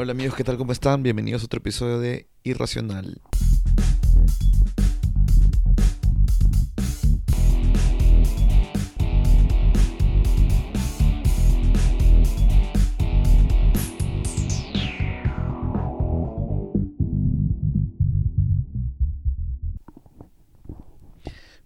[0.00, 0.56] Hola amigos, ¿qué tal?
[0.56, 1.02] ¿Cómo están?
[1.02, 3.20] Bienvenidos a otro episodio de Irracional.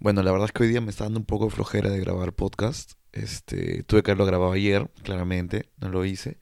[0.00, 2.00] Bueno, la verdad es que hoy día me está dando un poco de flojera de
[2.00, 2.92] grabar podcast.
[3.12, 6.38] Este, tuve que haberlo grabado ayer, claramente, no lo hice.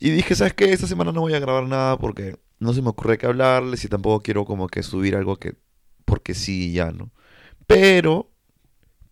[0.00, 0.72] Y dije, ¿sabes qué?
[0.72, 3.88] Esta semana no voy a grabar nada porque no se me ocurre qué hablarles y
[3.88, 5.56] tampoco quiero como que subir algo que...
[6.04, 7.10] Porque sí, ya, ¿no?
[7.66, 8.30] Pero,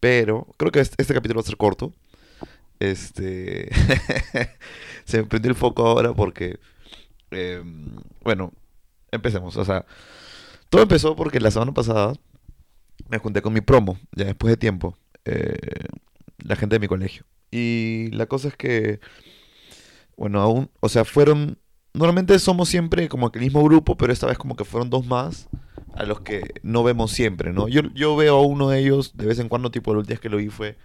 [0.01, 1.93] pero, creo que este, este capítulo va a ser corto.
[2.81, 3.71] Este...
[5.05, 6.59] se me prendió el foco ahora porque...
[7.31, 8.53] em, bueno,
[9.11, 9.57] empecemos.
[9.57, 9.85] O sea,
[10.69, 12.15] todo empezó porque la semana pasada
[13.09, 14.97] me junté con mi promo, ya después de tiempo.
[15.25, 15.57] eh,
[16.39, 17.25] la gente de mi colegio.
[17.51, 19.01] Y la cosa es que...
[20.17, 21.59] Bueno, aún, o sea, fueron,
[21.95, 25.07] normalmente somos siempre como que el mismo grupo, pero esta vez como que fueron dos
[25.07, 25.49] más
[25.95, 27.69] a los que no vemos siempre, ¿no?
[27.69, 30.21] Yo, yo veo a uno de ellos de vez en cuando, tipo, la última vez
[30.21, 30.77] que lo vi fue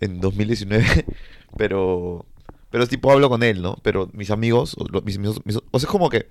[0.00, 1.06] en 2019,
[1.56, 2.26] pero,
[2.70, 3.76] pero tipo hablo con él, ¿no?
[3.82, 6.28] Pero mis amigos, mis, mis- o sea, es como que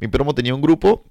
[0.00, 1.04] mi promo tenía un grupo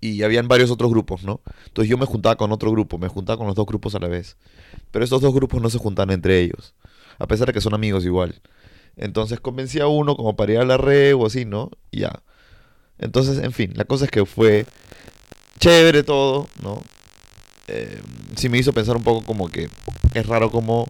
[0.00, 1.40] y habían varios otros grupos, ¿no?
[1.66, 4.08] Entonces yo me juntaba con otro grupo, me juntaba con los dos grupos a la
[4.08, 4.36] vez,
[4.90, 6.74] pero estos dos grupos no se juntan entre ellos,
[7.18, 8.40] a pesar de que son amigos igual.
[8.96, 11.70] Entonces convencí a uno como para ir a la red o así, ¿no?
[11.90, 12.22] Y ya.
[12.98, 14.66] Entonces, en fin, la cosa es que fue
[15.60, 16.82] chévere todo, ¿no?
[17.68, 18.00] Eh,
[18.36, 19.68] sí me hizo pensar un poco como que
[20.14, 20.88] es raro como...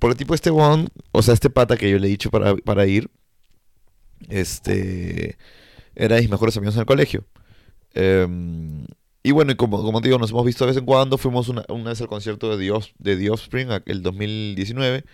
[0.00, 2.86] Porque tipo este one, o sea, este pata que yo le he dicho para, para
[2.86, 3.10] ir,
[4.28, 5.36] este...
[5.94, 7.26] Era de mis mejores amigos en el colegio.
[7.94, 8.86] Em,
[9.22, 11.18] y bueno, y como, como te digo, nos hemos visto de vez en cuando.
[11.18, 15.04] Fuimos una, una vez al concierto de The, Off- de The Offspring, el 2019.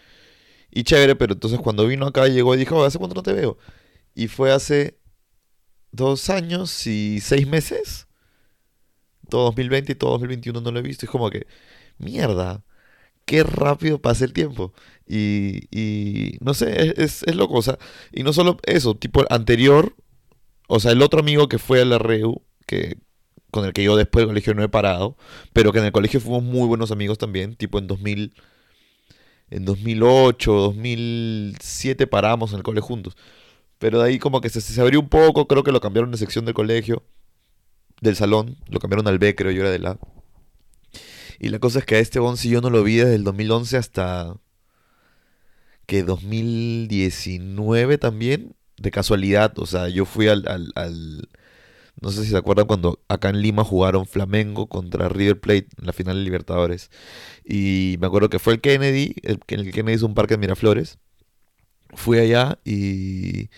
[0.73, 3.33] Y chévere, pero entonces cuando vino acá llegó y dijo, "Oh, ¿hace cuánto no te
[3.33, 3.59] veo?
[4.15, 4.99] Y fue hace
[5.93, 8.09] dos años y seis meses.
[9.29, 11.07] Todo 2020 y todo 2021 no lo he visto.
[11.07, 11.47] Es como que,
[11.99, 12.65] mierda,
[13.27, 14.73] qué rápido pasa el tiempo.
[15.07, 17.55] Y, y no sé, es, es, loco.
[17.55, 17.79] O sea,
[18.13, 19.95] y no solo eso, tipo anterior,
[20.69, 22.99] o sea, el otro amigo que fue a la REU, que,
[23.51, 25.17] con el que yo después del colegio no he parado,
[25.53, 28.35] pero que en el colegio fuimos muy buenos amigos también, tipo en 2000,
[29.53, 33.17] en 2008, 2007 paramos en el colegio juntos.
[33.79, 36.19] Pero de ahí como que se, se abrió un poco, creo que lo cambiaron de
[36.19, 37.05] sección del colegio,
[38.01, 39.99] del salón, lo cambiaron al B, creo yo era de la.
[41.39, 43.77] Y la cosa es que a este Bonzi yo no lo vi desde el 2011
[43.77, 44.37] hasta
[45.87, 51.29] que 2019 también, de casualidad, o sea, yo fui al, al-
[52.01, 55.87] no sé si se acuerdan cuando acá en Lima jugaron Flamengo contra River Plate en
[55.87, 56.91] la final de Libertadores.
[57.45, 60.99] Y me acuerdo que fue el Kennedy, el, el Kennedy es un parque en Miraflores.
[61.95, 63.51] Fui allá y,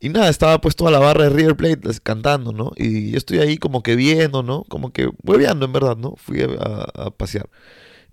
[0.00, 2.72] y nada, estaba pues toda la barra de River Plate es- cantando, ¿no?
[2.76, 4.64] Y yo estoy ahí como que viendo, ¿no?
[4.64, 6.14] Como que hueveando en verdad, ¿no?
[6.16, 7.50] Fui a, pasear.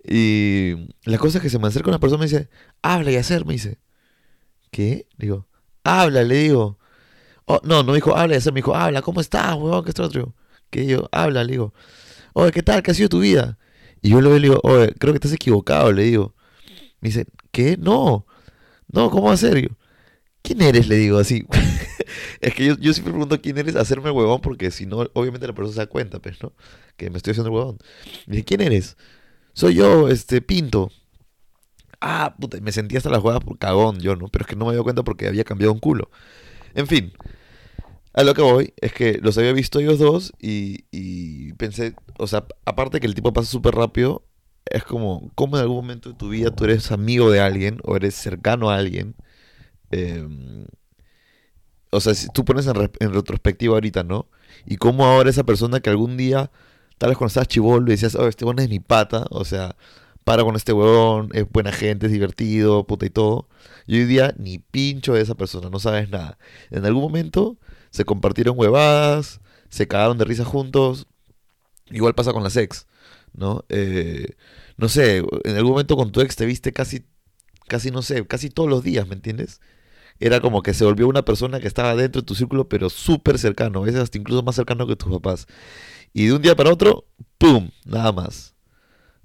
[0.03, 2.49] Y la cosa que se me acerca una persona me dice,
[2.83, 3.79] habla y hacer, me dice.
[4.71, 5.07] ¿Qué?
[5.17, 5.47] Digo,
[5.83, 6.78] habla, le digo.
[7.51, 9.83] Oh, no, no me dijo, habla hacer, me dijo, habla, ¿cómo estás, huevón?
[9.83, 10.35] ¿Qué es otro?
[10.69, 11.73] Que yo, habla, le digo.
[12.33, 12.83] Oye, ¿qué tal?
[12.83, 13.57] ¿Qué ha sido tu vida?
[14.03, 16.35] Y yo le digo, oye, creo que estás equivocado, le digo.
[17.01, 17.75] Me dice, ¿qué?
[17.75, 18.27] No,
[18.87, 19.59] no, ¿cómo va a ser?
[19.63, 19.69] Yo,
[20.43, 20.87] ¿quién eres?
[20.87, 21.47] Le digo así.
[22.41, 25.53] Es que yo, yo siempre pregunto quién eres, hacerme huevón, porque si no, obviamente la
[25.53, 26.53] persona se da cuenta, pues, ¿no?
[26.97, 27.79] Que me estoy haciendo huevón.
[28.27, 28.95] Me dice, ¿quién eres?
[29.53, 30.91] Soy yo, este, Pinto.
[31.99, 34.27] Ah, puta, me sentí hasta la jugada por cagón yo, ¿no?
[34.27, 36.11] Pero es que no me había cuenta porque había cambiado un culo.
[36.75, 37.13] En fin,
[38.13, 42.27] a lo que voy es que los había visto ellos dos y, y pensé, o
[42.27, 44.23] sea, aparte que el tipo pasa súper rápido,
[44.65, 47.95] es como, como en algún momento de tu vida tú eres amigo de alguien o
[47.95, 49.15] eres cercano a alguien.
[49.91, 50.65] em,
[51.91, 54.27] o sea, si tú pones en, re- en retrospectiva ahorita, ¿no?
[54.65, 56.51] Y cómo ahora esa persona que algún día,
[56.97, 59.75] tal vez cuando estabas chivolo decías, oh, este huevón es mi pata, o sea,
[60.23, 63.47] para con este huevón, es buena gente, es divertido, puta y todo.
[63.87, 66.37] Y hoy día ni pincho de esa persona, no sabes nada.
[66.69, 67.57] En algún momento
[67.91, 71.07] se compartieron huevadas, se cagaron de risa juntos.
[71.91, 72.87] Igual pasa con las ex,
[73.33, 73.65] ¿no?
[73.69, 74.35] Eh,
[74.77, 77.03] no sé, en algún momento con tu ex te viste casi,
[77.67, 79.61] casi, no sé, casi todos los días, ¿me entiendes?
[80.19, 83.39] Era como que se volvió una persona que estaba dentro de tu círculo, pero súper
[83.39, 85.47] cercano, a veces hasta incluso más cercano que tus papás.
[86.13, 87.05] Y de un día para otro,
[87.37, 87.69] ¡pum!
[87.85, 88.55] Nada más.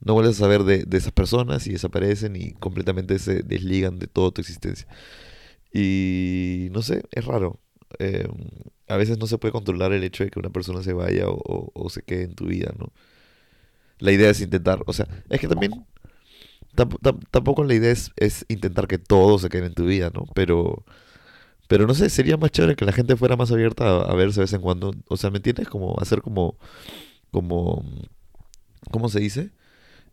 [0.01, 4.07] No vuelves a saber de, de esas personas y desaparecen y completamente se desligan de
[4.07, 4.87] toda tu existencia.
[5.73, 7.61] Y no sé, es raro.
[7.99, 8.29] Eh,
[8.89, 11.35] a veces no se puede controlar el hecho de que una persona se vaya o,
[11.37, 12.93] o- o se quede en tu vida, ¿no?
[13.99, 15.85] La idea es intentar, o sea, es que también
[16.77, 20.11] tamp- tam- tampoco la idea es, es intentar que todo se quede en tu vida,
[20.15, 20.27] ¿no?
[20.35, 20.85] Pero,
[21.69, 24.41] Pero no sé, sería más chévere que la gente fuera más abierta a, a verse
[24.41, 24.95] de vez en cuando.
[25.09, 25.69] O sea, ¿me entiendes?
[25.69, 26.57] Como hacer como.
[27.33, 27.85] como.
[28.91, 29.51] ¿Cómo se dice?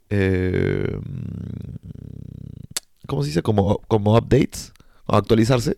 [0.09, 0.97] Eh,
[3.07, 3.41] ¿Cómo se dice?
[3.41, 4.73] Como, como updates.
[5.05, 5.75] O actualizarse.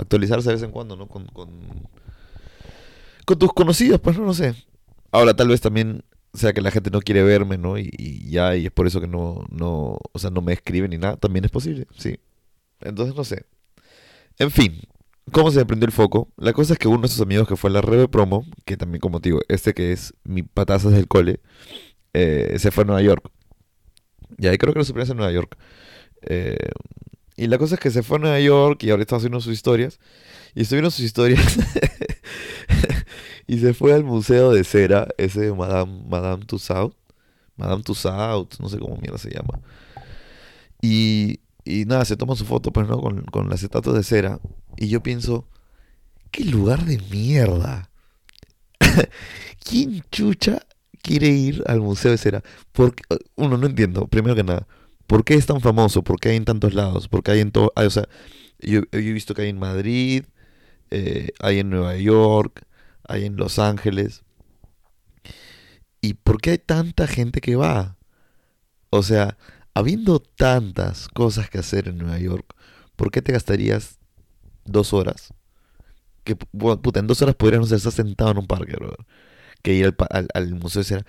[0.00, 1.06] Actualizarse de vez en cuando, ¿no?
[1.06, 1.50] Con, con,
[3.24, 4.54] con tus conocidos, pues no, no sé.
[5.12, 6.02] Ahora tal vez también
[6.34, 7.78] sea que la gente no quiere verme, ¿no?
[7.78, 10.98] Y, ya, y es por eso que no, no, o sea, no me escriben ni
[10.98, 11.16] nada.
[11.16, 12.18] También es posible, sí.
[12.80, 13.44] Entonces no sé.
[14.38, 14.80] En fin,
[15.32, 16.28] ¿cómo se prendió el foco?
[16.36, 18.76] La cosa es que uno de esos amigos que fue a la Reve Promo, que
[18.76, 21.40] también como te digo, este que es mi patazas del cole,
[22.14, 23.30] eh, se fue a Nueva York.
[24.38, 25.58] Y ahí creo que lo su en Nueva York.
[26.22, 26.56] Eh,
[27.40, 29.54] y la cosa es que se fue a Nueva York y ahora está haciendo sus
[29.54, 29.98] historias.
[30.54, 31.40] Y estoy viendo sus historias.
[33.46, 36.94] y se fue al museo de cera, ese de Madame, Madame Tussauds.
[37.56, 39.58] Madame Tussauds, no sé cómo mierda se llama.
[40.82, 43.00] Y, y nada, se toma su foto pues, ¿no?
[43.00, 44.38] con, con las estatuas de cera.
[44.76, 45.48] Y yo pienso,
[46.30, 47.88] qué lugar de mierda.
[49.64, 50.60] ¿Quién chucha
[51.00, 52.42] quiere ir al museo de cera?
[52.72, 53.02] Porque,
[53.36, 54.66] uno, no entiendo, primero que nada.
[55.10, 56.04] ¿Por qué es tan famoso?
[56.04, 57.08] ¿Por qué hay en tantos lados?
[57.08, 57.72] Porque hay en todo...
[57.74, 58.08] O sea,
[58.60, 60.22] yo, he visto que hay en Madrid,
[60.92, 62.62] eh, hay en Nueva York,
[63.08, 64.22] hay en Los Ángeles.
[66.00, 67.96] ¿Y por qué hay tanta gente que va?
[68.90, 69.36] O sea,
[69.74, 72.54] habiendo tantas cosas que hacer en Nueva York,
[72.94, 73.98] ¿por qué te gastarías
[74.64, 75.34] dos horas?
[76.22, 78.94] Que puta, en dos horas podrías estar sentado en un parque, bro.
[79.62, 81.06] Que ir al, al, al, Museo de Cera.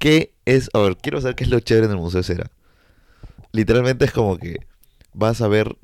[0.00, 0.68] ¿Qué es?
[0.74, 2.50] A ver, quiero saber qué es lo chévere en el Museo de Cera.
[3.52, 4.56] Literalmente es como que
[5.12, 5.76] vas a ver.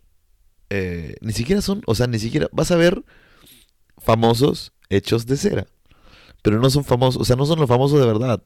[0.71, 1.83] Eh, ni siquiera son.
[1.87, 2.49] O sea, ni siquiera.
[2.53, 3.05] Vas a ver
[3.99, 5.67] famosos hechos de cera.
[6.43, 7.23] Pero no son famosos.
[7.23, 8.43] O sea, no son los famosos de verdad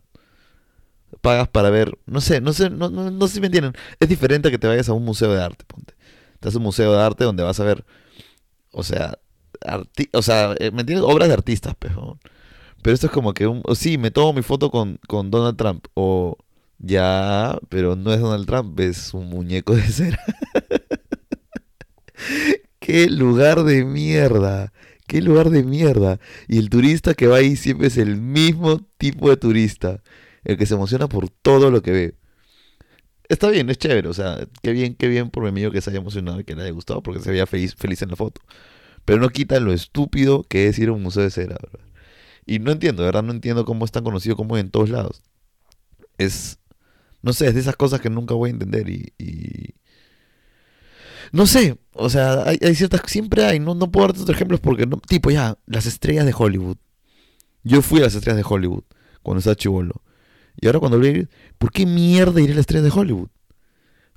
[1.20, 3.72] pagas para ver, no sé, no sé, no, no, no sé si me entienden.
[4.00, 5.94] Es diferente a que te vayas a un museo de arte, ponte.
[6.40, 7.84] Te vas a un museo de arte donde vas a ver,
[8.72, 9.18] o sea,
[10.12, 11.08] o sea, eh, ¿me entiendes?
[11.08, 12.18] Obras de artistas, pero,
[12.82, 15.86] pero esto es como que, un, sí, me tomo mi foto con, con Donald Trump,
[15.94, 16.36] o
[16.78, 20.20] ya, pero no es Donald Trump, es un muñeco de cera.
[22.80, 24.72] ¡Qué lugar de mierda!
[25.06, 26.18] ¡Qué lugar de mierda!
[26.48, 30.02] Y el turista que va ahí siempre es el mismo tipo de turista
[30.46, 32.14] el que se emociona por todo lo que ve.
[33.28, 35.90] Está bien, es chévere, o sea, qué bien, qué bien por mi amigo que se
[35.90, 38.40] haya emocionado y que le haya gustado porque se veía feliz, feliz en la foto.
[39.04, 41.84] Pero no quita lo estúpido que es ir a un museo de cera, ¿verdad?
[42.46, 45.22] Y no entiendo, de verdad no entiendo cómo es tan conocido como en todos lados.
[46.18, 46.58] Es,
[47.26, 49.74] no sé, es de esas cosas que nunca voy a entender y...
[51.32, 54.86] No sé, o sea, hay, ciertas, siempre hay, no, no puedo darte otros ejemplos porque,
[54.86, 56.76] no, tipo, ya, las estrellas de Hollywood.
[57.64, 58.84] Yo fui a las estrellas de Hollywood
[59.24, 60.02] cuando estaba chivolo.
[60.60, 61.26] Y ahora cuando volví,
[61.58, 63.28] ¿por qué mierda iré a la estrella de Hollywood?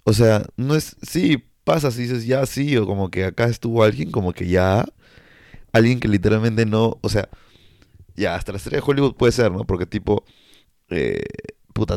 [0.03, 3.83] O sea, no es, sí, pasa si dices ya sí, o como que acá estuvo
[3.83, 4.85] alguien, como que ya,
[5.73, 7.27] alguien que literalmente no, o sea,
[8.15, 9.65] ya, hasta la estrella de Hollywood puede ser, ¿no?
[9.65, 10.25] Porque tipo,
[10.89, 11.23] eh,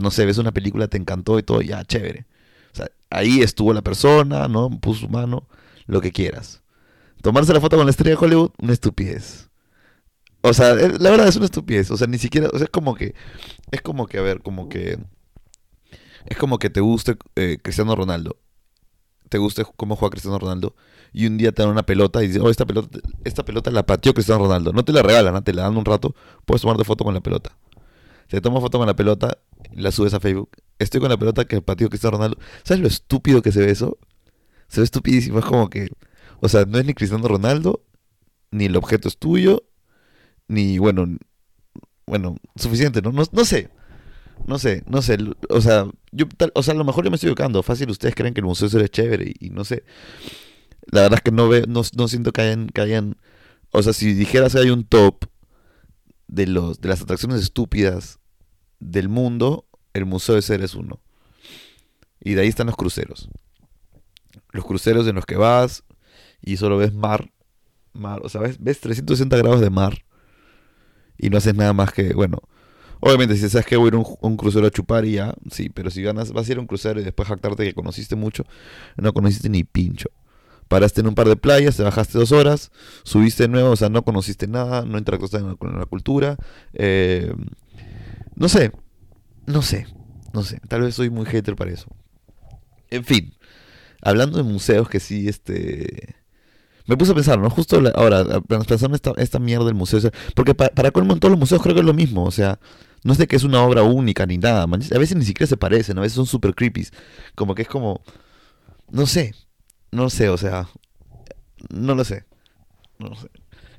[0.00, 2.26] no sé, ves una película, te encantó y todo, ya, chévere.
[2.73, 4.70] O sea, ahí estuvo la persona, ¿no?
[4.70, 5.49] Puso su mano,
[5.87, 6.62] lo que quieras.
[7.23, 9.49] Tomarse la foto con la estrella de Hollywood, una estupidez.
[10.43, 11.90] O sea, la verdad es una estupidez.
[11.90, 12.49] O sea, ni siquiera.
[12.52, 13.14] O sea, es como que.
[13.70, 14.99] Es como que, a ver, como que.
[16.26, 18.37] Es como que te guste eh, Cristiano Ronaldo.
[19.29, 20.75] Te guste cómo juega Cristiano Ronaldo.
[21.12, 23.84] Y un día te dan una pelota y dices, oh, esta pelota, esta pelota la
[23.87, 24.73] pateó Cristiano Ronaldo.
[24.73, 25.43] No te la regalan, ¿no?
[25.43, 26.15] te la dan un rato.
[26.44, 27.56] Puedes tomarte foto con la pelota.
[28.29, 29.39] Te tomas foto con la pelota,
[29.73, 30.51] la subes a Facebook.
[30.79, 32.39] Estoy con la pelota que pateó Cristiano Ronaldo.
[32.65, 33.99] ¿Sabes lo estúpido que se ve eso?
[34.69, 35.39] Se ve estupidísimo.
[35.39, 35.89] Es como que.
[36.41, 37.85] O sea, no es ni Cristiano Ronaldo,
[38.51, 39.65] ni el objeto es tuyo,
[40.49, 41.07] ni bueno,
[42.07, 43.13] bueno, suficiente, ¿no?
[43.13, 43.71] No, no sé.
[44.47, 45.19] No sé, no sé,
[45.51, 48.35] o sea, yo o sea, a lo mejor yo me estoy equivocando, fácil ustedes creen
[48.35, 49.85] que el museo es chévere y, no sé.
[50.91, 53.17] La verdad es que no veo no, no siento que hayan, que hayan
[53.71, 55.27] o sea, si dijeras que hay un top
[56.29, 58.19] de los de las atracciones estúpidas
[58.82, 61.01] del mundo, el Museo de Ser es uno.
[62.20, 63.29] Y de ahí están los cruceros.
[64.51, 65.84] Los cruceros en los que vas
[66.41, 67.32] y solo ves mar,
[67.93, 70.05] mar, o sea, ves, ves 360 grados de mar
[71.19, 72.39] y no haces nada más que, bueno,
[73.01, 75.69] obviamente si sabes que voy a ir un, un crucero a chupar y ya, sí,
[75.69, 78.44] pero si ganas, vas a ir a un crucero y después jactarte que conociste mucho,
[78.96, 80.08] no conociste ni pincho.
[80.69, 82.70] Paraste en un par de playas, te bajaste dos horas,
[83.03, 86.36] subiste de nuevo, o sea, no conociste nada, no interactuaste con la cultura.
[86.72, 87.34] Eh,
[88.34, 88.72] no sé,
[89.46, 89.86] no sé,
[90.32, 91.89] no sé, tal vez soy muy hater para eso.
[92.91, 93.34] En fin,
[94.03, 96.22] hablando de museos que sí, este
[96.86, 97.48] me puse a pensar, ¿no?
[97.48, 100.01] Justo ahora, pensando en esta, esta mierda del museo.
[100.34, 102.24] Porque para, colmo en todos los museos creo que es lo mismo.
[102.24, 102.58] O sea,
[103.05, 104.62] no es de que es una obra única ni nada.
[104.65, 106.89] A veces ni siquiera se parecen, a veces son super creepy.
[107.34, 108.03] Como que es como.
[108.91, 109.34] No sé.
[109.93, 110.69] No sé, o sea.
[111.70, 112.24] No lo sé.
[112.98, 113.29] No sé.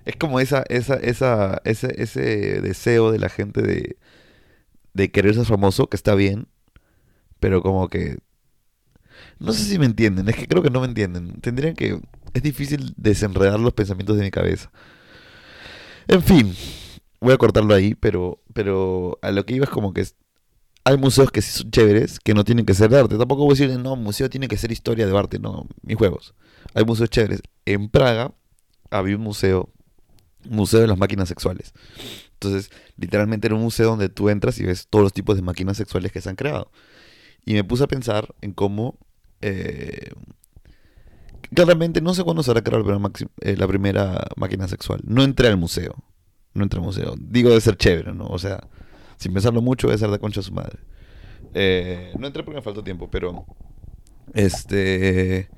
[0.05, 3.97] Es como esa, esa, esa, ese, ese deseo de la gente de,
[4.93, 6.47] de querer ser famoso, que está bien,
[7.39, 8.19] pero como que...
[9.39, 11.39] No sé si me entienden, es que creo que no me entienden.
[11.41, 11.99] Tendrían que...
[12.33, 14.71] Es difícil desenredar los pensamientos de mi cabeza.
[16.07, 16.55] En fin,
[17.21, 20.05] voy a cortarlo ahí, pero, pero a lo que iba es como que
[20.85, 23.17] hay museos que sí son chéveres, que no tienen que ser de arte.
[23.17, 26.33] Tampoco voy a decir, no, museo tiene que ser historia de arte, no, mis juegos.
[26.73, 27.41] Hay museos chéveres.
[27.65, 28.33] En Praga
[28.89, 29.69] había un museo,
[30.49, 31.73] museo de las máquinas sexuales.
[32.43, 35.77] Entonces, literalmente era un museo donde tú entras y ves todos los tipos de máquinas
[35.77, 36.69] sexuales que se han creado.
[37.45, 38.97] Y me puse a pensar en cómo...
[39.41, 40.11] Eh,
[41.53, 45.01] claramente no sé cuándo se habrá creado la primera, eh, la máquina sexual.
[45.05, 45.95] No entré al museo.
[46.53, 47.15] No entré al museo.
[47.17, 48.27] Digo de ser chévere, ¿no?
[48.27, 48.67] O sea,
[49.17, 50.79] sin pensarlo mucho, a ser de concha a su madre.
[51.53, 53.45] Eh, no entré porque me faltó tiempo, pero...
[54.33, 55.49] Este...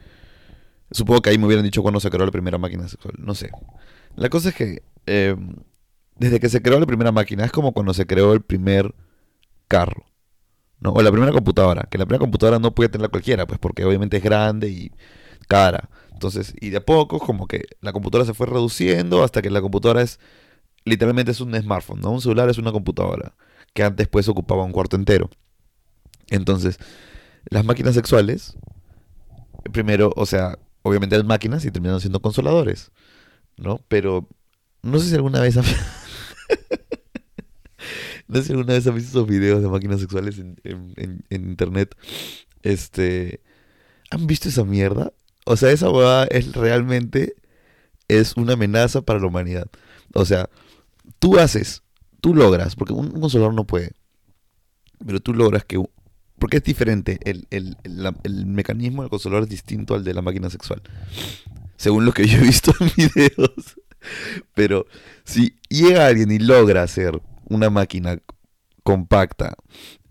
[0.91, 3.15] Supongo que ahí me hubieran dicho cuándo se creó la primera máquina sexual.
[3.17, 3.49] No sé.
[4.15, 4.83] La cosa es que...
[5.05, 5.55] Em,
[6.17, 8.93] desde que se creó la primera máquina, es como cuando se creó el primer
[9.67, 10.05] carro.
[10.79, 10.91] ¿no?
[10.91, 11.87] O la primera computadora.
[11.89, 14.91] Que la primera computadora no puede tenerla cualquiera, pues porque obviamente es grande y
[15.47, 15.89] cara.
[16.11, 19.61] Entonces, y de a poco, como que la computadora se fue reduciendo hasta que la
[19.61, 20.19] computadora es
[20.85, 22.11] literalmente es un smartphone, ¿no?
[22.11, 23.35] Un celular es una computadora,
[23.73, 25.29] que antes pues ocupaba un cuarto entero.
[26.29, 26.77] Entonces,
[27.49, 28.55] las máquinas sexuales,
[29.73, 32.91] primero, o sea, obviamente eran máquinas y terminaron siendo consoladores,
[33.57, 33.81] ¿no?
[33.87, 34.27] Pero
[34.83, 35.57] no sé si alguna vez...
[38.27, 41.95] no sé si alguna vez has visto esos videos de máquinas sexuales en, internet.
[42.63, 43.41] Este...
[44.11, 45.13] ¿Han visto esa mierda?
[45.45, 47.35] O sea, esa boda es realmente...
[48.07, 49.67] Es una amenaza para la humanidad.
[50.13, 50.49] O sea,
[51.19, 51.83] tú haces,
[52.21, 53.91] tú logras, porque un, consolador no puede,
[55.05, 55.83] pero tú logras que,
[56.39, 57.75] porque es diferente, el,
[58.45, 60.81] mecanismo del consolador es distinto al de la máquina sexual,
[61.77, 63.79] según lo que yo he visto en videos.
[64.53, 64.87] Pero
[65.23, 68.19] si llega alguien y logra hacer una máquina
[68.83, 69.55] compacta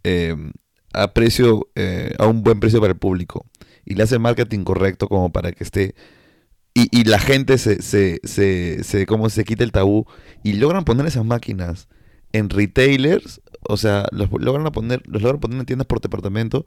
[0.03, 0.53] em,
[0.93, 3.47] a precio, eh, a un buen precio para el público
[3.85, 5.95] y le hace marketing correcto como para que esté
[6.75, 10.07] y, y la gente se, se, se, se, como se quita el tabú
[10.43, 11.89] y logran poner esas máquinas
[12.33, 16.67] en retailers, o sea, los logran poner, los logran poner en tiendas por departamento,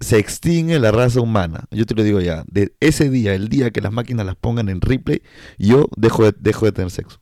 [0.00, 1.64] se extingue la raza humana.
[1.70, 4.68] Yo te lo digo ya, de ese día, el día que las máquinas las pongan
[4.68, 5.22] en replay,
[5.58, 7.20] yo dejo de, de tener sexo.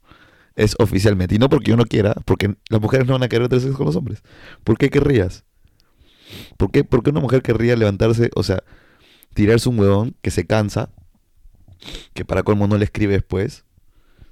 [0.56, 1.34] Es oficialmente.
[1.34, 3.76] Y no porque yo no quiera, porque las mujeres no van a querer tener sexo
[3.76, 4.22] con los hombres.
[4.62, 5.44] ¿Por qué querrías?
[6.56, 8.62] ¿Por qué, ¿Por qué una mujer querría levantarse, o sea,
[9.34, 10.90] tirarse un huevón que se cansa
[12.12, 13.64] que para colmo no le escribe después.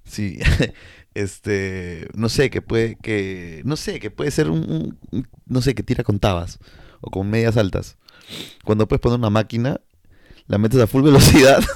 [0.04, 0.38] Sí,
[1.14, 4.98] este, no sé, que puede, que, no sé, que puede ser un,
[5.46, 6.58] no sé, que tira con tabas
[7.02, 7.98] o con medias altas.
[8.64, 9.82] Cuando puedes poner una máquina,
[10.46, 11.62] la metes a full velocidad.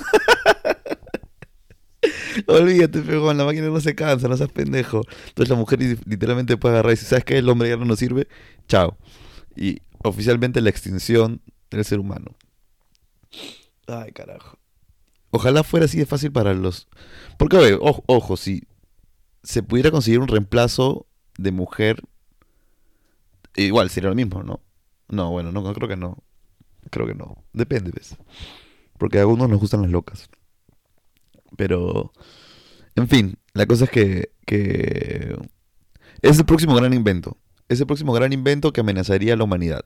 [2.47, 5.03] Olvídate, pero la máquina no se cansa, no seas pendejo.
[5.29, 7.39] Entonces la mujer literalmente puede agarrar y dice, ¿sabes qué?
[7.39, 8.29] El hombre ya no nos sirve,
[8.69, 8.97] chao.
[9.57, 12.37] Y oficialmente la extinción del ser humano.
[13.87, 14.59] Ay, carajo.
[15.31, 16.89] Ojalá fuera así de fácil para los...
[17.37, 18.67] Porque, oye, ojo, si
[19.43, 21.07] se pudiera conseguir un reemplazo
[21.39, 22.03] de mujer,
[23.55, 24.61] igual sería lo mismo, ¿no?
[25.09, 26.23] No, bueno, no, creo que no.
[26.91, 27.45] Creo que no.
[27.53, 28.17] Depende, ¿ves?
[28.99, 30.29] Porque a algunos nos gustan las locas.
[31.57, 32.13] Pero,
[32.95, 35.37] en fin, la cosa es que, que
[36.23, 37.37] es el próximo gran invento.
[37.69, 39.85] Es el próximo gran invento que amenazaría a la humanidad.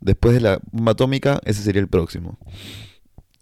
[0.00, 2.38] Después de la bomba atómica, ese sería el próximo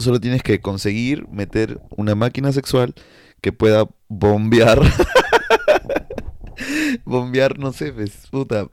[0.00, 2.94] solo tienes que conseguir meter una máquina sexual
[3.40, 4.80] que pueda bombear.
[7.04, 8.68] bombear, no sé, pues, puta.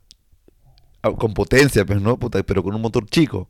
[1.15, 2.17] Con potencia, pues, ¿no?
[2.17, 3.47] Puta, pero con un motor chico.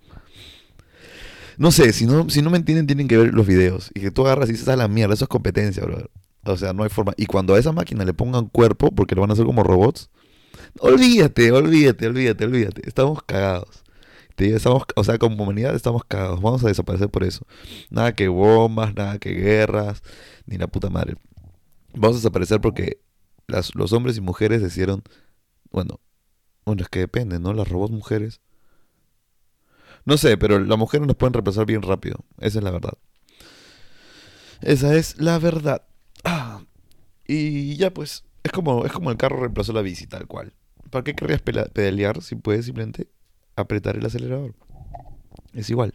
[1.58, 3.90] No sé, si no, si no me entienden, tienen que ver los videos.
[3.96, 6.10] Y que tú agarras y dices a la mierda, eso es competencia, bro.
[6.44, 7.14] O sea, no hay forma.
[7.18, 10.10] Y cuando a esa máquina le pongan cuerpo, porque lo van a hacer como robots,
[10.80, 12.82] olvídate, olvídate, olvídate, olvídate.
[12.88, 13.84] Estamos cagados
[14.46, 16.42] estamos, o sea, como humanidad estamos cagados.
[16.42, 17.46] Vamos a desaparecer por eso.
[17.90, 20.04] Nada que bombas, nada que guerras,
[20.46, 21.16] ni la puta madre.
[21.94, 23.00] Vamos a desaparecer porque
[23.48, 25.04] los hombres y mujeres decidieron,
[25.72, 26.00] bueno,
[26.68, 27.54] bueno, es que depende, ¿no?
[27.54, 28.42] Las robots mujeres.
[30.06, 32.24] No sé, pero las mujeres nos pueden reemplazar bien rápido.
[32.40, 32.98] Esa es la verdad.
[34.62, 35.84] Esa es la verdad.
[36.24, 36.62] Ah,
[37.28, 40.54] y ya pues, es como, es como el carro reemplazó la bici, tal cual.
[40.90, 43.08] ¿Para qué querrías pedalear si puedes simplemente
[43.58, 44.54] apretar el acelerador.
[45.54, 45.94] Es igual.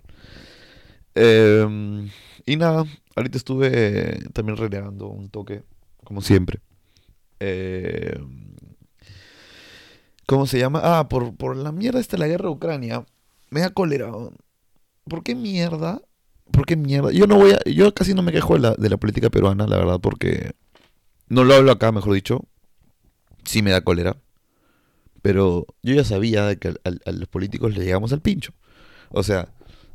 [1.14, 2.10] Em,
[2.44, 5.62] y nada, ahorita estuve también renegando un toque,
[6.04, 6.60] como siempre.
[7.40, 8.54] Em,
[10.26, 10.80] ¿Cómo se llama?
[10.82, 13.04] Ah, por, la mierda esta la guerra de Ucrania.
[13.50, 14.10] Me da cólera.
[15.04, 16.00] ¿Por qué mierda?
[16.52, 17.10] ¿por qué mierda?
[17.10, 19.66] Yo no voy a, yo casi no me quejo de la, de la política peruana,
[19.66, 20.52] la verdad, porque
[21.28, 22.44] no lo hablo acá, mejor dicho.
[23.44, 24.16] Sí me da cólera.
[25.22, 28.52] Pero yo ya sabía que a, los políticos le llegamos al pincho.
[29.10, 29.48] O sea,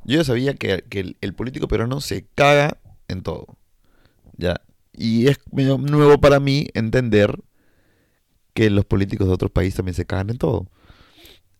[0.03, 0.84] yo ya sabía que,
[1.22, 3.57] el, político peruano se caga en todo.
[4.38, 4.62] Ya.
[4.93, 7.39] Y es medio nuevo para mí entender
[8.57, 10.65] que los políticos de otros países también se cagan en todo.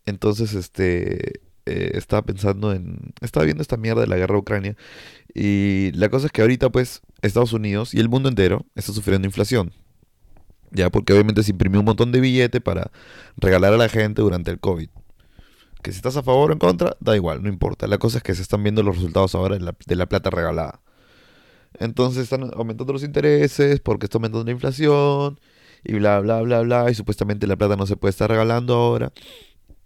[0.04, 4.76] Entonces, este, eh, estaba pensando en, estaba viendo esta mierda de la guerra de Ucrania
[5.32, 9.28] y la cosa es que ahorita pues Estados Unidos y el mundo entero está sufriendo
[9.28, 9.72] inflación.
[10.72, 12.90] Ya, porque obviamente se imprimió un montón de billetes para
[13.36, 14.88] regalar a la gente durante el COVID.
[15.82, 17.86] Que si estás a favor o en contra, da igual, no importa.
[17.86, 20.30] La cosa es que se están viendo los resultados ahora de la, de la plata
[20.30, 20.80] regalada.
[21.78, 25.38] Entonces están aumentando los intereses porque está aumentando la inflación
[25.84, 26.90] y bla, bla, bla, bla.
[26.90, 29.12] Y supuestamente la plata no se puede estar regalando ahora.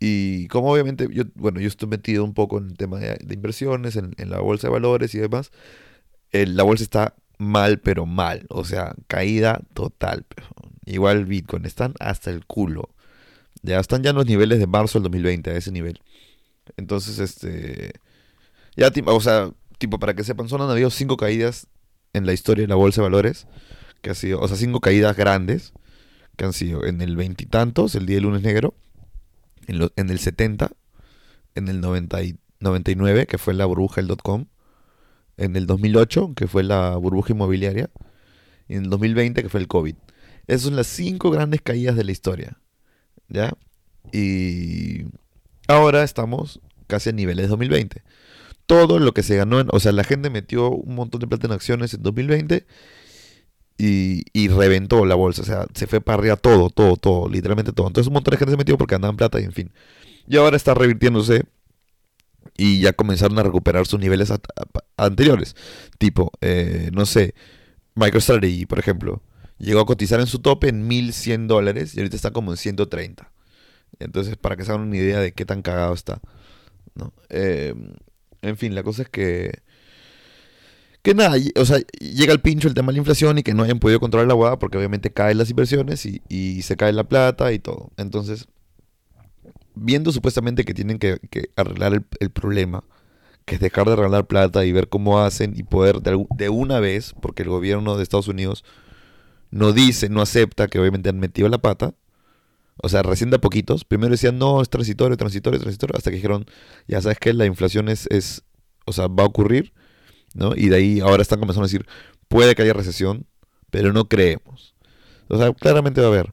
[0.05, 3.95] Y como obviamente, yo, bueno, yo estoy metido un poco en el tema de, inversiones,
[3.97, 5.53] en, la bolsa de valores y demás,
[6.33, 8.47] la bolsa está mal, pero mal.
[8.49, 10.27] O sea, caída total.
[10.87, 12.89] Igual Bitcoin, están hasta el culo.
[13.63, 16.01] Ya están ya en los niveles de marzo del 2020, a ese nivel.
[16.77, 17.93] Entonces, este...
[18.77, 21.69] Ya, o sea, tipo, para que sepan, solo han habido cinco caídas
[22.13, 23.47] en la historia de la bolsa de valores.
[24.01, 25.73] Que ha sido, o sea, cinco caídas grandes.
[26.37, 28.75] Que han sido en el veintitantos, el día del lunes negro
[29.67, 30.73] en, el 70,
[31.55, 34.47] en el 99, que fue la burbuja del dot-com,
[35.37, 37.91] en el 2008, que fue la burbuja inmobiliaria,
[38.69, 39.95] y en el 2020, que fue el COVID.
[40.47, 42.59] Esas son las cinco grandes caídas de la historia.
[43.29, 43.53] ¿Ya?
[44.13, 45.05] Y
[45.69, 48.03] ahora estamos casi a niveles de 2020.
[48.67, 51.47] Todo lo que se ganó, en, o sea, la gente metió un montón de plata
[51.47, 52.67] en acciones en 2020
[53.85, 55.43] y, reventó la bolsa.
[55.43, 57.89] O sea, se fue para arriba todo, todo, todo, literalmente todo.
[57.89, 59.73] Entonces un montón de gente se metió porque andaban plata y en fin.
[60.29, 61.45] Y ahora está revirtiéndose
[62.57, 64.33] y ya comenzaron a recuperar sus niveles
[64.97, 65.57] anteriores.
[65.99, 67.35] Tipo, eh, no sé,
[67.95, 69.23] MicroStrategy, por ejemplo,
[69.59, 73.33] llegó a cotizar en su tope en 1100 dólares y ahorita está como en 130.
[73.99, 76.21] Entonces, para que se hagan una idea de qué tan cagado está.
[76.95, 77.13] ¿no?
[77.31, 77.75] Eh,
[78.43, 79.63] en fin, la cosa es que
[81.03, 83.65] que nada, o sea, llega el pincho el tema de la inflación y que no
[83.65, 87.53] hayan podido controlar la hueá porque obviamente caen las inversiones y, se cae la plata
[87.53, 87.91] y todo.
[87.97, 88.47] Entonces,
[89.75, 91.19] viendo supuestamente que tienen que,
[91.57, 92.85] arreglar el, problema,
[93.45, 97.15] que es dejar de arreglar plata y ver cómo hacen y poder de, una vez,
[97.21, 98.65] porque el gobierno de Estados Unidos
[99.51, 101.95] no dice, no acepta que obviamente han metido la pata.
[102.77, 103.85] O sea, recién de a poquitos.
[103.85, 105.97] Primero decían, no, es transitorio, transitorio, transitorio.
[105.97, 106.47] Hasta que dijeron,
[106.87, 108.45] ya sabes que la inflación es, es,
[108.87, 109.73] o sea, va a ocurrir
[110.35, 110.55] ¿no?
[110.57, 111.87] Y de ahí ahora están comenzando a decir,
[112.29, 113.27] puede que haya recesión,
[113.71, 114.75] pero no creemos.
[115.29, 116.33] O sea, claramente va a haber.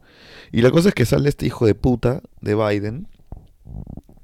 [0.51, 3.07] Y la cosa es que sale este hijo de puta de Biden,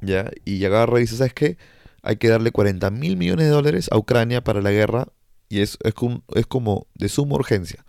[0.02, 0.32] ¿ya?
[0.44, 1.58] Y agarra y dice, ¿sabes qué?
[2.02, 5.08] Hay que darle 40 mil millones de dólares a Ucrania para la guerra
[5.50, 5.94] y es, es,
[6.36, 7.86] es como de suma urgencia.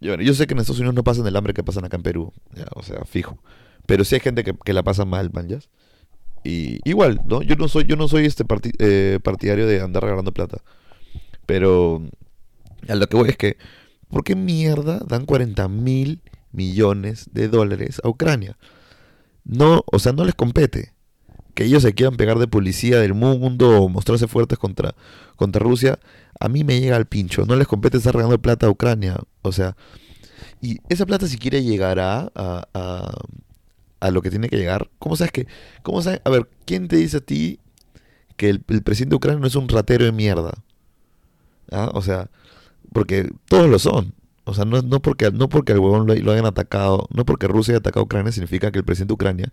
[0.00, 2.32] Yo, sé que en Estados Unidos no pasan el hambre que pasan acá en Perú,
[2.74, 3.38] o sea, fijo.
[3.86, 5.58] Pero sí hay gente que, que la pasa mal, man, ¿ya?
[6.44, 7.42] Y igual, ¿no?
[7.42, 8.44] Yo no soy, yo no soy este
[8.78, 10.62] eh, partidario de andar regalando plata.
[11.46, 12.02] Pero
[12.88, 13.56] a lo que voy es que,
[14.08, 16.22] ¿por qué mierda dan 40 mil
[16.52, 18.56] millones de dólares a Ucrania?
[19.44, 20.92] No, o sea, no les compete.
[21.54, 24.94] Que ellos se quieran pegar de policía del mundo o mostrarse fuertes contra,
[25.36, 25.98] contra Rusia,
[26.38, 27.44] a mí me llega al pincho.
[27.44, 29.18] No les compete estar regalando plata a Ucrania.
[29.42, 29.76] O sea,
[30.62, 33.12] y esa plata si quiere llegará a a
[34.10, 34.88] lo que tiene que llegar.
[34.98, 35.46] ¿Cómo sabes que?
[35.82, 36.20] ¿Cómo sabes?
[36.24, 37.60] A ver, ¿quién te dice a ti
[38.36, 40.52] que el, presidente ucraniano es un ratero de mierda?
[41.70, 41.90] ¿Ah?
[41.92, 42.30] O sea,
[42.92, 44.14] porque todos lo son.
[44.44, 47.72] O sea, no, no porque, no porque al huevón lo, hayan atacado, no porque Rusia
[47.72, 49.52] haya atacado a Ucrania, significa que el presidente de Ucrania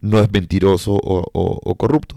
[0.00, 2.16] no es mentiroso o, corrupto.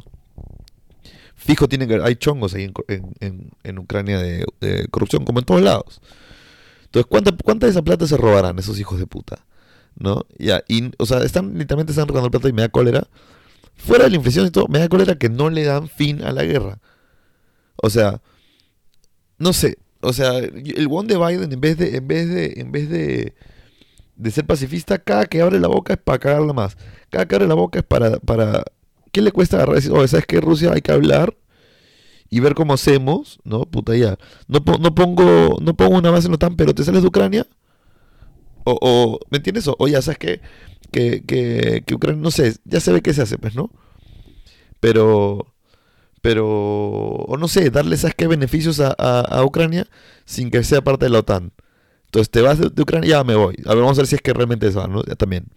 [1.35, 2.71] Fijo, tiene que, hay chongos ahí
[3.19, 4.45] en, en, Ucrania de,
[4.89, 6.01] corrupción, como en todos lados.
[6.85, 9.45] Entonces, ¿cuánta, ¿cuánta de esa plata se robarán esos hijos de puta?
[9.97, 10.25] ¿No?
[10.37, 13.07] Ya, y, o sea, están literalmente están robando plata y me da cólera.
[13.75, 16.31] Fuera de la inflación y todo, me da cólera que no le dan fin a
[16.31, 16.79] la guerra.
[17.75, 18.21] O sea,
[19.37, 22.71] no sé, o sea, el one de Biden en vez de en vez de en
[22.71, 23.33] vez de
[24.15, 26.77] de ser pacifista, cada que abre la boca es para cagarla más.
[27.09, 28.63] Cada que abre la boca es para para
[29.11, 31.35] ¿qué le cuesta agarrar y decir, "Oh, sabes que Rusia hay que hablar?"
[32.29, 33.65] y ver cómo hacemos, ¿no?
[33.65, 34.17] Puta ya.
[34.47, 37.47] No, no pongo no pongo una base en OTAN, pero te sales de Ucrania
[38.65, 39.67] o, ¿me entiendes?
[39.67, 40.41] O, ya sabes que,
[40.91, 41.23] que,
[41.85, 43.71] que, Ucrania, no sé, ya se ve que se hace, pues, ¿no?
[44.79, 45.53] Pero,
[46.21, 49.87] pero, o no sé, darle, ¿sabes qué beneficios a, Ucrania
[50.25, 51.51] sin que sea parte de la OTAN?
[52.05, 53.55] Entonces te vas de, Ucrania, ya me voy.
[53.65, 55.03] A ver, vamos a ver si es que realmente eso, ¿no?
[55.05, 55.47] Ya también.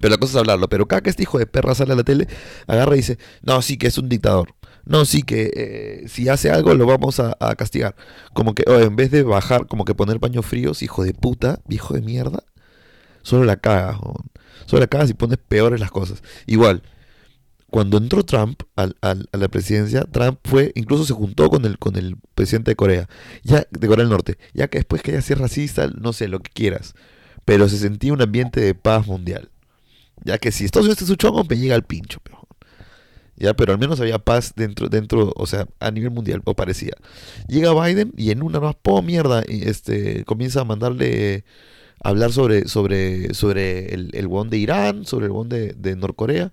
[0.00, 0.68] Pero la cosa es hablarlo.
[0.68, 2.26] Pero cada que este hijo de perra sale a la tele,
[2.66, 4.54] agarra y dice, no, sí, que es un dictador.
[4.86, 7.96] No, sí, que eh, si hace algo lo vamos a, castigar.
[8.32, 11.60] Como que, oh, en vez de bajar, como que poner paños fríos, hijo de puta,
[11.66, 12.44] viejo de mierda,
[13.22, 13.98] solo la cagas,
[14.66, 16.22] solo la cagas y pones peores las cosas.
[16.46, 16.82] Igual,
[17.70, 18.88] cuando entró Trump a
[19.32, 23.08] la presidencia, Trump fue, incluso se juntó con el, con el presidente de Corea,
[23.42, 26.40] ya, de Corea del Norte, ya que después que haya sido racista, no sé, lo
[26.40, 26.94] que quieras,
[27.44, 29.50] pero se sentía un ambiente de paz mundial.
[30.22, 32.43] Ya que si Estados Unidos es su chongo, me llega al pincho, pero
[33.36, 36.92] ya, pero al menos había paz dentro, dentro, o sea, a nivel mundial, o parecía.
[37.48, 41.44] Llega Biden y en una más, po mierda, este, comienza a mandarle
[42.02, 46.52] a hablar sobre, sobre, sobre el, el de Irán, sobre el bon de, de Norcorea.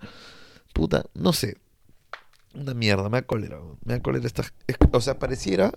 [0.74, 1.58] Puta, no sé.
[2.54, 4.44] Una mierda, me da cólera, me da cólera esta,
[4.92, 5.72] o sea, pareciera,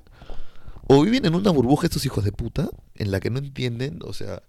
[0.89, 4.13] o viven en una burbuja estos hijos de puta, en la que no entienden, o
[4.13, 4.43] sea,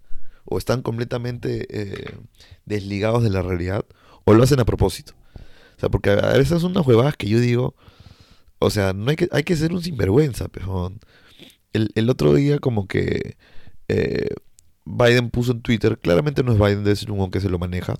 [0.45, 2.15] o están completamente eh,
[2.65, 3.85] desligados de la realidad,
[4.23, 5.13] o lo hacen a propósito.
[5.77, 7.75] O sea, porque a veces son unas huevadas que yo digo,
[8.59, 10.99] o sea, no hay que, hay que ser un sinvergüenza, pejón.
[11.73, 13.37] El, el otro día como que
[13.89, 14.29] eh,
[14.85, 17.95] Biden puso en Twitter, claramente no es Biden, de ser un que se lo maneja.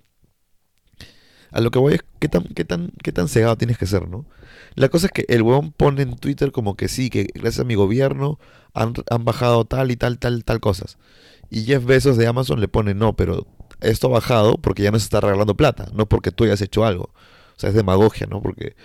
[1.52, 4.08] A lo que voy es, ¿qué tan, qué tan, qué tan cegado tienes que ser,
[4.10, 4.26] no?
[4.76, 7.64] La cosa es que el huevón pone en Twitter como que sí, que gracias a
[7.64, 8.40] mi gobierno
[8.74, 10.98] han, han bajado tal y tal, tal, tal cosas.
[11.50, 13.48] Y Jeff Bezos de Amazon le pone, no, pero
[13.82, 16.86] esto ha bajado porque ya no se está regalando plata, no porque tú hayas hecho
[16.86, 17.14] algo.
[17.56, 18.42] O sea, es demagogia, ¿no?
[18.42, 18.76] Porque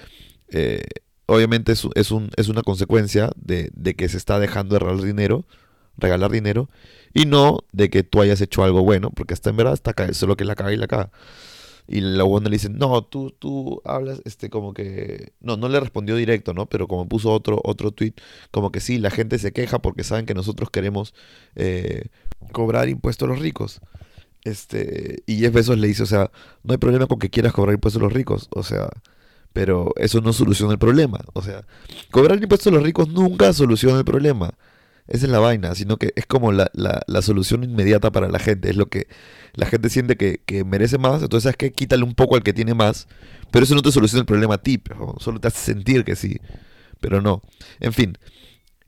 [0.48, 0.84] eh,
[1.26, 5.44] obviamente es, es, un, es, una consecuencia de, que se está dejando de regalar dinero,
[5.96, 6.68] regalar dinero,
[7.14, 10.36] y no de que tú hayas hecho algo bueno, porque hasta en verdad está solo
[10.36, 11.10] que la caga y la caga.
[11.88, 15.80] Y la buena le dice, no, tú, tú hablas, este, como que, no, no le
[15.80, 16.66] respondió directo, ¿no?
[16.66, 18.14] Pero como puso otro, otro tweet,
[18.52, 21.14] como que sí, la gente se queja porque saben que nosotros queremos
[21.56, 22.10] eh,
[22.52, 23.80] cobrar impuestos a los ricos.
[24.44, 26.30] Este, y Jeff Bezos le dice, o sea,
[26.62, 28.88] no hay problema con que quieras cobrar impuestos a los ricos, o sea,
[29.52, 31.20] pero eso no soluciona el problema.
[31.32, 31.64] O sea,
[32.10, 34.54] cobrar impuestos a los ricos nunca soluciona el problema.
[35.08, 38.70] Esa es la vaina, sino que es como la, la, solución inmediata para la gente.
[38.70, 39.08] Es lo que
[39.54, 42.74] la gente siente que, merece más, entonces es que quítale un poco al que tiene
[42.74, 43.08] más,
[43.50, 44.80] pero eso no te soluciona el problema a ti,
[45.18, 46.38] solo te hace sentir que sí,
[47.00, 47.42] pero no.
[47.80, 48.16] En fin,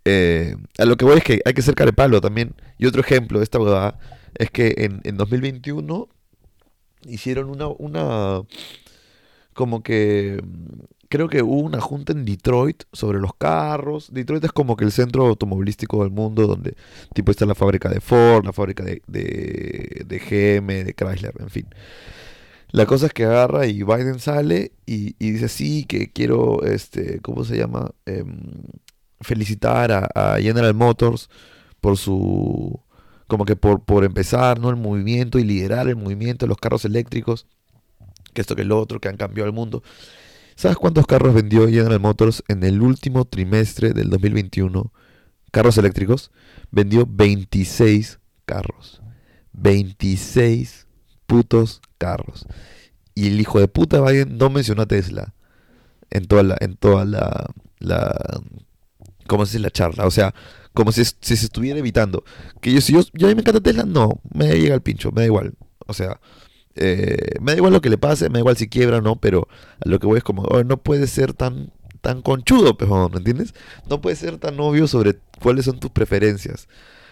[0.04, 2.54] eh, a lo que voy es que hay que ser carepalo también.
[2.78, 3.98] Y otro ejemplo esta huevada
[4.34, 6.08] es que en, en 2021
[7.06, 8.42] hicieron una, una,
[9.54, 10.42] como que,
[11.08, 14.12] creo que hubo una junta en Detroit sobre los carros.
[14.12, 16.74] Detroit es como que el centro automovilístico del mundo, donde
[17.14, 21.50] tipo está la fábrica de Ford, la fábrica de, de, de GM, de Chrysler, en
[21.50, 21.66] fin.
[22.70, 27.20] La cosa es que agarra y Biden sale y, y dice, sí, que quiero, este,
[27.20, 27.90] ¿cómo se llama?
[28.06, 28.40] Em,
[29.20, 31.28] felicitar a, a, General Motors
[31.82, 32.80] por su
[33.26, 34.70] como que por, por empezar, ¿no?
[34.70, 37.46] El movimiento y liderar el movimiento de los carros eléctricos,
[38.34, 39.82] que esto que lo otro, que han cambiado el mundo.
[40.54, 44.92] ¿Sabes cuántos carros vendió General Motors en el último trimestre del 2021?
[45.50, 46.30] Carros eléctricos.
[46.70, 49.02] Vendió 26 carros.
[49.52, 50.86] 26
[51.26, 52.46] putos carros.
[53.14, 55.34] Y el hijo de puta Biden no mencionó a Tesla
[56.10, 58.14] en toda la, en toda la, la
[59.26, 59.62] ¿cómo se dice?
[59.64, 60.06] La charla.
[60.06, 60.34] O sea,
[60.74, 62.24] como si, se estuviera evitando.
[62.60, 65.12] Que yo, si yo, yo a mí me encanta Tesla, no, me llega el pincho,
[65.12, 65.54] me da igual.
[65.86, 66.20] O sea,
[66.74, 69.16] eh, me da igual lo que le pase, me da igual si quiebra o no,
[69.16, 69.48] pero
[69.84, 72.76] a lo que voy es como, oh, no puede ser tan, tan conchudo,
[73.10, 73.54] ¿me entiendes?
[73.88, 76.68] No puede ser tan obvio sobre cuáles son tus preferencias.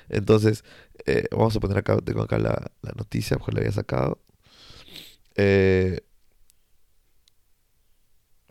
[0.09, 0.64] Entonces,
[1.07, 4.18] eh, vamos a poner acá, tengo acá la, la noticia, porque la había sacado.
[5.37, 6.01] Eh,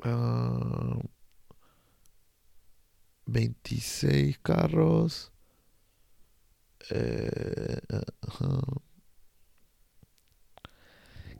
[0.06, 1.02] uh,
[3.32, 5.32] 26 carros.
[6.89, 7.80] Eh,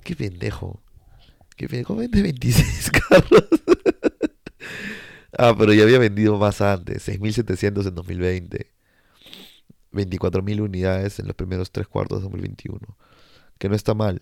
[0.04, 0.82] Qué pendejo.
[1.58, 1.96] Qué pendejo.
[1.96, 3.46] Vende 26 carros.
[5.38, 7.04] ah, pero ya había vendido más antes.
[7.04, 8.72] 6.700 en 2020.
[9.92, 12.98] 24.000 unidades en los primeros tres cuartos de 2021.
[13.60, 14.22] Que no está mal.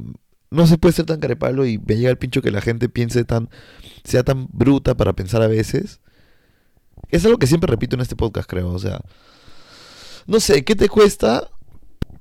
[0.51, 3.25] no se puede ser tan carepalo y me llega el pincho que la gente piense
[3.25, 3.49] tan,
[4.05, 6.01] sea tan bruta para pensar a veces.
[7.11, 8.71] Es algo que siempre repito en este podcast, creo.
[8.71, 9.01] O sea,
[10.27, 11.51] no sé, ¿qué te cuesta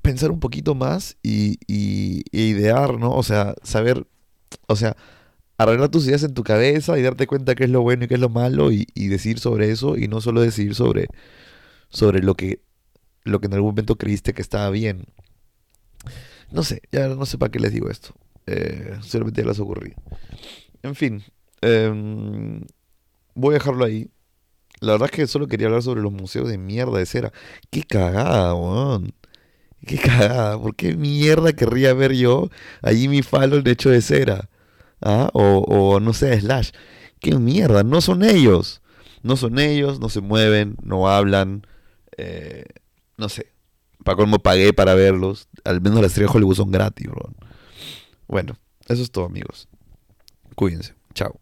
[0.02, 3.12] pensar un poquito más y, y, idear, ¿no?
[3.12, 4.06] O sea, saber,
[4.68, 4.96] o sea,
[5.58, 8.14] arreglar tus ideas en tu cabeza y darte cuenta qué es lo bueno y qué
[8.14, 11.08] es lo malo y, y decir sobre eso y no solo decidir sobre,
[11.88, 12.60] sobre lo que,
[13.24, 15.06] lo que en algún momento creíste que estaba bien.
[16.50, 18.14] No sé, ya no sé para qué les digo esto.
[18.46, 19.94] Eh, solamente ya les ocurrí.
[20.82, 21.24] En fin,
[21.60, 22.62] em,
[23.34, 24.10] voy a dejarlo ahí.
[24.80, 27.32] La verdad es que solo quería hablar sobre los museos de mierda de cera.
[27.70, 29.14] Qué cagada, weón.
[29.86, 30.60] Qué cagada.
[30.60, 32.50] ¿Por qué mierda querría ver yo
[32.82, 34.50] a Jimmy Fallon hecho de cera?
[35.00, 35.30] ¿Ah?
[35.32, 36.70] O, o no sé, Slash.
[37.20, 37.82] Qué mierda.
[37.84, 38.82] No son ellos.
[39.22, 41.66] No son ellos, no se mueven, no hablan.
[42.16, 42.64] Eh,
[43.16, 43.52] no sé.
[44.06, 45.48] Para cómo pagué para verlos.
[45.64, 47.28] Al menos las estrellas de Hollywood son gratis, bro.
[48.28, 49.68] Bueno, eso es todo, amigos.
[50.54, 50.94] Cuídense.
[51.12, 51.40] Chao.